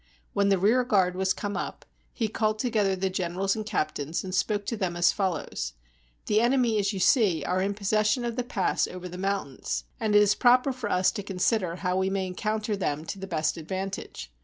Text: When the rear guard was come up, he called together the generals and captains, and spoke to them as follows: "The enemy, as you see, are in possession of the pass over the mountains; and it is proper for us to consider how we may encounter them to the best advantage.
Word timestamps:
When 0.33 0.49
the 0.49 0.57
rear 0.57 0.83
guard 0.83 1.15
was 1.15 1.31
come 1.31 1.55
up, 1.55 1.85
he 2.11 2.27
called 2.27 2.57
together 2.57 2.95
the 2.95 3.11
generals 3.11 3.55
and 3.55 3.63
captains, 3.63 4.23
and 4.23 4.33
spoke 4.33 4.65
to 4.65 4.75
them 4.75 4.95
as 4.95 5.11
follows: 5.11 5.73
"The 6.25 6.41
enemy, 6.41 6.79
as 6.79 6.91
you 6.91 6.97
see, 6.99 7.45
are 7.45 7.61
in 7.61 7.75
possession 7.75 8.25
of 8.25 8.35
the 8.35 8.43
pass 8.43 8.87
over 8.87 9.07
the 9.07 9.19
mountains; 9.19 9.83
and 9.99 10.15
it 10.15 10.21
is 10.23 10.33
proper 10.33 10.73
for 10.73 10.91
us 10.91 11.11
to 11.11 11.21
consider 11.21 11.75
how 11.75 11.97
we 11.97 12.09
may 12.09 12.25
encounter 12.25 12.75
them 12.75 13.05
to 13.05 13.19
the 13.19 13.27
best 13.27 13.57
advantage. 13.57 14.33